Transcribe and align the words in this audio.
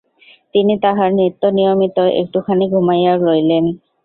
তিনি 0.55 0.73
তাঁহার 0.83 1.09
নিত্য 1.13 1.41
নিয়মমত 1.57 1.97
একটুখানি 2.21 2.65
ঘুমাইয়াও 2.73 3.17
লইলেন। 3.25 3.65